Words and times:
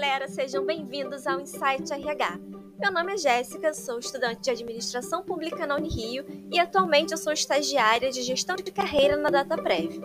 galera, 0.00 0.28
sejam 0.28 0.64
bem-vindos 0.64 1.26
ao 1.26 1.38
Insight 1.38 1.92
RH. 1.92 2.38
Meu 2.78 2.90
nome 2.90 3.12
é 3.12 3.16
Jéssica, 3.18 3.74
sou 3.74 3.98
estudante 3.98 4.40
de 4.40 4.50
Administração 4.50 5.22
Pública 5.22 5.66
na 5.66 5.76
Unirio 5.76 6.24
e 6.50 6.58
atualmente 6.58 7.12
eu 7.12 7.18
sou 7.18 7.34
estagiária 7.34 8.10
de 8.10 8.22
Gestão 8.22 8.56
de 8.56 8.72
Carreira 8.72 9.18
na 9.18 9.28
DataPrev. 9.28 10.00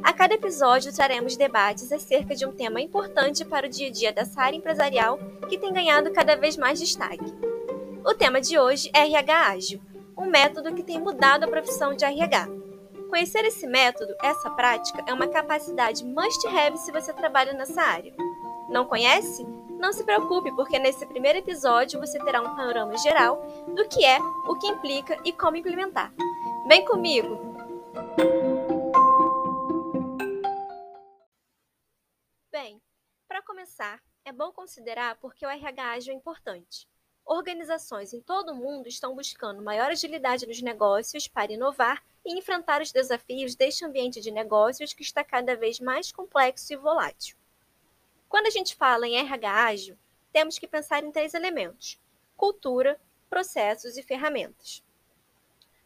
A 0.00 0.12
cada 0.12 0.34
episódio 0.34 0.94
traremos 0.94 1.36
debates 1.36 1.90
acerca 1.90 2.36
de 2.36 2.46
um 2.46 2.52
tema 2.52 2.80
importante 2.80 3.44
para 3.44 3.66
o 3.66 3.68
dia 3.68 3.88
a 3.88 3.90
dia 3.90 4.12
dessa 4.12 4.40
área 4.40 4.56
empresarial 4.56 5.18
que 5.48 5.58
tem 5.58 5.72
ganhado 5.72 6.12
cada 6.12 6.36
vez 6.36 6.56
mais 6.56 6.78
destaque. 6.78 7.34
O 8.06 8.14
tema 8.14 8.40
de 8.40 8.56
hoje 8.60 8.92
é 8.94 9.00
RH 9.00 9.48
Ágil, 9.48 9.80
um 10.16 10.26
método 10.26 10.72
que 10.72 10.84
tem 10.84 11.00
mudado 11.00 11.42
a 11.42 11.48
profissão 11.48 11.96
de 11.96 12.04
RH. 12.04 12.46
Conhecer 13.10 13.44
esse 13.44 13.66
método, 13.66 14.14
essa 14.22 14.48
prática, 14.50 15.02
é 15.04 15.12
uma 15.12 15.26
capacidade 15.26 16.04
must-have 16.04 16.78
se 16.78 16.92
você 16.92 17.12
trabalha 17.12 17.52
nessa 17.52 17.82
área. 17.82 18.14
Não 18.72 18.86
conhece? 18.86 19.44
Não 19.78 19.92
se 19.92 20.02
preocupe, 20.02 20.50
porque 20.52 20.78
nesse 20.78 21.04
primeiro 21.04 21.40
episódio 21.40 22.00
você 22.00 22.18
terá 22.24 22.40
um 22.40 22.56
panorama 22.56 22.96
geral 22.96 23.44
do 23.66 23.86
que 23.86 24.02
é, 24.02 24.18
o 24.18 24.58
que 24.58 24.66
implica 24.66 25.20
e 25.26 25.32
como 25.32 25.58
implementar. 25.58 26.10
Vem 26.66 26.82
comigo! 26.82 27.38
Bem, 32.50 32.80
para 33.28 33.42
começar, 33.42 34.00
é 34.24 34.32
bom 34.32 34.50
considerar 34.52 35.16
porque 35.16 35.44
o 35.44 35.50
RH 35.50 35.92
ágil 35.92 36.14
é 36.14 36.16
importante. 36.16 36.88
Organizações 37.26 38.14
em 38.14 38.22
todo 38.22 38.52
o 38.52 38.56
mundo 38.56 38.88
estão 38.88 39.14
buscando 39.14 39.62
maior 39.62 39.90
agilidade 39.90 40.46
nos 40.46 40.62
negócios 40.62 41.28
para 41.28 41.52
inovar 41.52 42.02
e 42.24 42.38
enfrentar 42.38 42.80
os 42.80 42.90
desafios 42.90 43.54
deste 43.54 43.84
ambiente 43.84 44.18
de 44.18 44.30
negócios 44.30 44.94
que 44.94 45.02
está 45.02 45.22
cada 45.22 45.54
vez 45.54 45.78
mais 45.78 46.10
complexo 46.10 46.72
e 46.72 46.76
volátil. 46.76 47.41
Quando 48.32 48.46
a 48.46 48.50
gente 48.50 48.74
fala 48.74 49.06
em 49.06 49.18
RH 49.18 49.64
ágil, 49.64 49.98
temos 50.32 50.58
que 50.58 50.66
pensar 50.66 51.04
em 51.04 51.12
três 51.12 51.34
elementos: 51.34 52.00
cultura, 52.34 52.98
processos 53.28 53.98
e 53.98 54.02
ferramentas. 54.02 54.82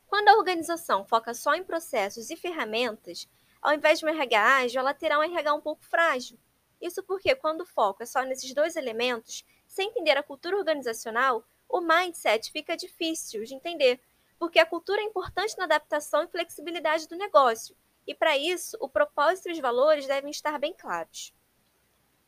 Quando 0.07 0.29
a 0.29 0.37
organização 0.37 1.05
foca 1.05 1.35
só 1.35 1.57
em 1.57 1.65
processos 1.65 2.31
e 2.31 2.37
ferramentas, 2.37 3.29
ao 3.61 3.75
invés 3.75 3.99
de 3.99 4.07
um 4.07 4.09
RH 4.09 4.59
ágil, 4.59 4.79
ela 4.79 4.95
terá 4.95 5.19
um 5.19 5.25
RH 5.25 5.55
um 5.55 5.61
pouco 5.61 5.85
frágil. 5.85 6.39
Isso 6.81 7.03
porque, 7.03 7.35
quando 7.35 7.63
o 7.63 7.67
foco 7.67 8.05
é 8.05 8.07
só 8.07 8.23
nesses 8.23 8.55
dois 8.55 8.77
elementos, 8.77 9.45
sem 9.67 9.89
entender 9.89 10.17
a 10.17 10.23
cultura 10.23 10.57
organizacional, 10.57 11.45
o 11.69 11.81
mindset 11.81 12.53
fica 12.53 12.77
difícil 12.77 13.43
de 13.43 13.55
entender, 13.55 14.01
porque 14.39 14.61
a 14.61 14.67
cultura 14.67 15.01
é 15.01 15.05
importante 15.05 15.59
na 15.59 15.65
adaptação 15.65 16.23
e 16.23 16.29
flexibilidade 16.29 17.09
do 17.09 17.17
negócio, 17.17 17.77
e 18.07 18.15
para 18.15 18.39
isso, 18.39 18.77
o 18.79 18.89
propósito 18.89 19.49
e 19.49 19.53
os 19.53 19.59
valores 19.59 20.07
devem 20.07 20.31
estar 20.31 20.57
bem 20.61 20.73
claros. 20.73 21.35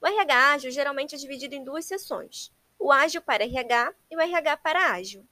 O 0.01 0.07
RH 0.07 0.53
ágil 0.53 0.71
geralmente 0.71 1.15
é 1.15 1.19
dividido 1.19 1.55
em 1.55 1.65
duas 1.65 1.85
seções: 1.85 2.53
o 2.79 2.93
ágil 2.93 3.21
para 3.21 3.45
RH 3.45 3.95
e 4.11 4.17
o 4.17 4.21
RH 4.21 4.57
para 4.59 4.93
ágil. 4.93 5.27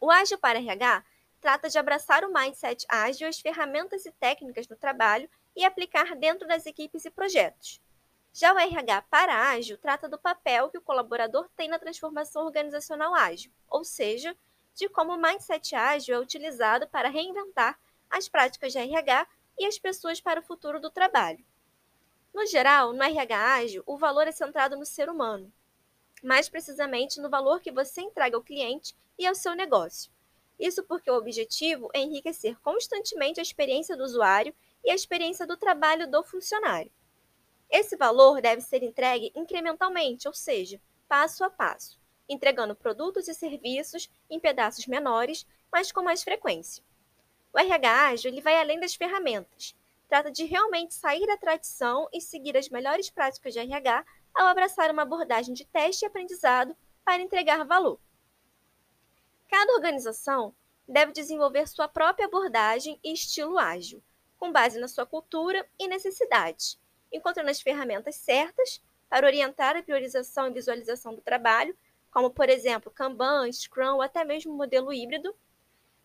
O 0.00 0.10
ágil 0.10 0.38
para 0.38 0.58
RH 0.58 1.04
trata 1.40 1.68
de 1.68 1.78
abraçar 1.78 2.24
o 2.24 2.32
mindset 2.32 2.86
ágil, 2.88 3.28
as 3.28 3.40
ferramentas 3.40 4.06
e 4.06 4.12
técnicas 4.12 4.66
no 4.68 4.76
trabalho 4.76 5.28
e 5.54 5.64
aplicar 5.64 6.16
dentro 6.16 6.48
das 6.48 6.64
equipes 6.64 7.04
e 7.04 7.10
projetos. 7.10 7.80
Já 8.32 8.54
o 8.54 8.58
RH 8.58 9.02
para 9.02 9.50
ágil 9.50 9.76
trata 9.76 10.08
do 10.08 10.18
papel 10.18 10.70
que 10.70 10.78
o 10.78 10.82
colaborador 10.82 11.48
tem 11.54 11.68
na 11.68 11.78
transformação 11.78 12.46
organizacional 12.46 13.14
ágil, 13.14 13.52
ou 13.68 13.84
seja, 13.84 14.34
de 14.74 14.88
como 14.88 15.12
o 15.12 15.20
mindset 15.20 15.74
ágil 15.74 16.14
é 16.14 16.18
utilizado 16.18 16.88
para 16.88 17.10
reinventar 17.10 17.78
as 18.08 18.28
práticas 18.28 18.72
de 18.72 18.78
RH 18.78 19.26
e 19.58 19.66
as 19.66 19.78
pessoas 19.78 20.20
para 20.20 20.40
o 20.40 20.42
futuro 20.42 20.80
do 20.80 20.90
trabalho. 20.90 21.44
No 22.32 22.46
geral, 22.46 22.94
no 22.94 23.02
RH 23.02 23.54
ágil, 23.54 23.82
o 23.84 23.98
valor 23.98 24.26
é 24.26 24.32
centrado 24.32 24.74
no 24.74 24.86
ser 24.86 25.10
humano, 25.10 25.52
mais 26.22 26.48
precisamente 26.48 27.20
no 27.20 27.28
valor 27.28 27.60
que 27.60 27.70
você 27.70 28.00
entrega 28.00 28.36
ao 28.36 28.42
cliente 28.42 28.96
e 29.18 29.26
ao 29.26 29.34
seu 29.34 29.54
negócio. 29.54 30.10
Isso 30.58 30.82
porque 30.82 31.10
o 31.10 31.16
objetivo 31.16 31.90
é 31.92 32.00
enriquecer 32.00 32.58
constantemente 32.60 33.38
a 33.38 33.42
experiência 33.42 33.96
do 33.96 34.04
usuário 34.04 34.54
e 34.82 34.90
a 34.90 34.94
experiência 34.94 35.46
do 35.46 35.58
trabalho 35.58 36.10
do 36.10 36.22
funcionário. 36.22 36.90
Esse 37.68 37.96
valor 37.96 38.40
deve 38.40 38.62
ser 38.62 38.82
entregue 38.82 39.30
incrementalmente, 39.34 40.26
ou 40.26 40.32
seja, 40.32 40.80
passo 41.06 41.44
a 41.44 41.50
passo, 41.50 42.00
entregando 42.26 42.74
produtos 42.74 43.28
e 43.28 43.34
serviços 43.34 44.10
em 44.30 44.40
pedaços 44.40 44.86
menores, 44.86 45.46
mas 45.70 45.92
com 45.92 46.02
mais 46.02 46.22
frequência. 46.22 46.82
O 47.52 47.58
RH 47.58 48.08
ágil 48.08 48.30
ele 48.30 48.40
vai 48.40 48.56
além 48.56 48.80
das 48.80 48.94
ferramentas 48.94 49.74
trata 50.12 50.30
de 50.30 50.44
realmente 50.44 50.92
sair 50.92 51.26
da 51.26 51.38
tradição 51.38 52.06
e 52.12 52.20
seguir 52.20 52.54
as 52.54 52.68
melhores 52.68 53.08
práticas 53.08 53.54
de 53.54 53.60
RH 53.60 54.04
ao 54.34 54.46
abraçar 54.46 54.90
uma 54.90 55.04
abordagem 55.04 55.54
de 55.54 55.64
teste 55.64 56.04
e 56.04 56.06
aprendizado 56.06 56.76
para 57.02 57.22
entregar 57.22 57.64
valor. 57.64 57.98
Cada 59.50 59.72
organização 59.72 60.54
deve 60.86 61.12
desenvolver 61.12 61.66
sua 61.66 61.88
própria 61.88 62.26
abordagem 62.26 63.00
e 63.02 63.14
estilo 63.14 63.58
ágil, 63.58 64.02
com 64.36 64.52
base 64.52 64.78
na 64.78 64.86
sua 64.86 65.06
cultura 65.06 65.66
e 65.78 65.88
necessidades, 65.88 66.78
encontrando 67.10 67.48
as 67.48 67.62
ferramentas 67.62 68.16
certas 68.16 68.82
para 69.08 69.26
orientar 69.26 69.78
a 69.78 69.82
priorização 69.82 70.46
e 70.46 70.52
visualização 70.52 71.14
do 71.14 71.22
trabalho, 71.22 71.74
como, 72.10 72.28
por 72.28 72.50
exemplo, 72.50 72.92
Kanban, 72.92 73.50
Scrum 73.50 73.94
ou 73.94 74.02
até 74.02 74.26
mesmo 74.26 74.52
modelo 74.52 74.92
híbrido, 74.92 75.34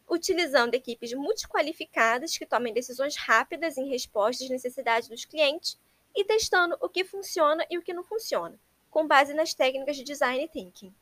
utilizando 0.10 0.74
equipes 0.74 1.14
multiqualificadas 1.14 2.38
que 2.38 2.46
tomem 2.46 2.74
decisões 2.74 3.18
rápidas 3.18 3.78
em 3.78 3.90
resposta 3.90 4.44
às 4.44 4.50
necessidades 4.50 5.10
dos 5.10 5.26
clientes 5.26 5.78
e 6.16 6.24
testando 6.24 6.78
o 6.82 6.88
que 6.88 7.04
funciona 7.04 7.66
e 7.70 7.78
o 7.78 7.82
que 7.82 7.94
não 7.94 8.04
funciona, 8.04 8.58
com 8.90 9.06
base 9.06 9.34
nas 9.34 9.54
técnicas 9.54 9.98
de 9.98 10.04
design 10.04 10.48
thinking. 10.48 10.94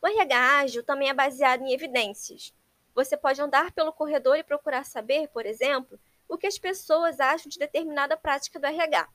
O 0.00 0.06
RH 0.06 0.58
ágil 0.58 0.84
também 0.84 1.08
é 1.08 1.14
baseado 1.14 1.62
em 1.62 1.72
evidências. 1.72 2.54
Você 2.94 3.16
pode 3.16 3.40
andar 3.42 3.72
pelo 3.72 3.92
corredor 3.92 4.36
e 4.36 4.44
procurar 4.44 4.84
saber, 4.84 5.28
por 5.28 5.44
exemplo, 5.44 5.98
o 6.28 6.38
que 6.38 6.46
as 6.46 6.58
pessoas 6.58 7.18
acham 7.18 7.48
de 7.48 7.58
determinada 7.58 8.16
prática 8.16 8.60
do 8.60 8.66
RH, 8.66 9.08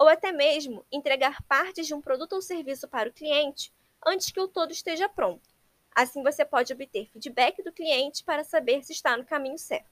ou 0.00 0.08
até 0.08 0.32
mesmo 0.32 0.84
entregar 0.90 1.42
partes 1.42 1.86
de 1.86 1.94
um 1.94 2.00
produto 2.00 2.32
ou 2.32 2.42
serviço 2.42 2.88
para 2.88 3.08
o 3.08 3.12
cliente 3.12 3.72
antes 4.04 4.30
que 4.30 4.40
o 4.40 4.48
todo 4.48 4.72
esteja 4.72 5.08
pronto 5.08 5.51
Assim 5.94 6.22
você 6.22 6.44
pode 6.44 6.72
obter 6.72 7.10
feedback 7.10 7.62
do 7.62 7.72
cliente 7.72 8.24
para 8.24 8.44
saber 8.44 8.82
se 8.82 8.92
está 8.92 9.16
no 9.16 9.24
caminho 9.24 9.58
certo. 9.58 9.90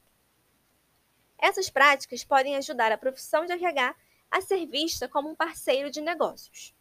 Essas 1.38 1.71
práticas 1.71 2.25
podem 2.25 2.56
ajudar 2.56 2.93
a 2.93 2.99
profissão 2.99 3.44
de 3.44 3.53
RH 3.53 3.94
a 4.31 4.41
ser 4.41 4.66
vista 4.66 5.09
como 5.09 5.28
um 5.28 5.34
parceiro 5.34 5.91
de 5.91 6.00
negócios. 6.00 6.75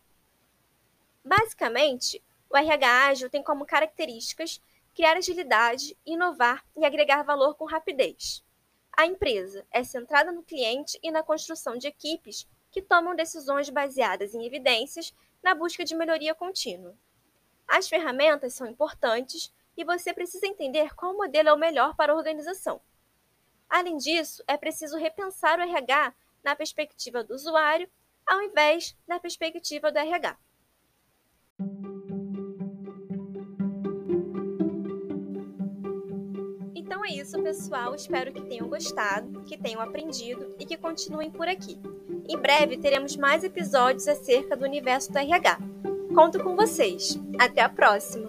Basicamente, 1.24 2.24
o 2.50 2.58
RH 2.58 3.08
ágil 3.08 3.30
tem 3.30 3.44
como 3.44 3.66
características 3.66 4.62
criar 4.94 5.18
agilidade, 5.18 5.98
inovar 6.06 6.66
e 6.76 6.86
agregar 6.86 7.24
valor 7.24 7.56
com 7.56 7.66
rapidez. 7.66 8.44
A 8.92 9.06
empresa 9.06 9.66
é 9.72 9.84
centrada 9.84 10.32
no 10.32 10.44
cliente 10.44 11.00
e 11.02 11.12
na 11.12 11.24
construção 11.24 11.78
de 11.78 11.88
equipes 11.88 12.48
que 12.72 12.82
tomam 12.82 13.16
decisões 13.16 13.70
baseadas 13.70 14.34
em 14.34 14.46
evidências 14.46 15.14
na 15.42 15.56
busca 15.56 15.86
de 15.86 15.96
melhoria 15.96 16.36
contínua. 16.36 16.98
As 17.70 17.88
ferramentas 17.88 18.56
são 18.56 18.66
importantes 18.66 19.54
e 19.78 19.86
você 19.86 20.12
precisa 20.12 20.48
entender 20.48 20.96
qual 20.96 21.16
modelo 21.16 21.50
é 21.50 21.54
o 21.54 21.58
melhor 21.58 21.96
para 21.96 22.12
a 22.12 22.16
organização. 22.16 22.82
Além 23.70 23.96
disso, 23.98 24.44
é 24.48 24.58
preciso 24.58 24.98
repensar 24.98 25.60
o 25.60 25.62
RH 25.62 26.16
na 26.44 26.56
perspectiva 26.56 27.24
do 27.24 27.36
usuário, 27.36 27.88
ao 28.26 28.42
invés 28.42 28.98
da 29.08 29.20
perspectiva 29.20 29.92
do 29.92 30.00
RH. 30.00 30.36
Então 36.74 37.06
é 37.06 37.10
isso, 37.10 37.42
pessoal. 37.44 37.94
Espero 37.94 38.34
que 38.34 38.42
tenham 38.42 38.68
gostado, 38.68 39.44
que 39.44 39.56
tenham 39.56 39.80
aprendido 39.80 40.56
e 40.58 40.66
que 40.66 40.76
continuem 40.76 41.30
por 41.30 41.48
aqui. 41.48 41.80
Em 42.28 42.38
breve 42.38 42.80
teremos 42.80 43.16
mais 43.16 43.44
episódios 43.44 44.08
acerca 44.08 44.58
do 44.58 44.66
universo 44.66 45.12
do 45.12 45.20
RH. 45.20 45.60
Conto 46.14 46.44
com 46.44 46.56
vocês. 46.56 47.20
Até 47.40 47.62
a 47.62 47.70
próxima! 47.70 48.29